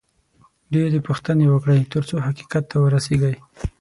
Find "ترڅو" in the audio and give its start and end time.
1.93-2.15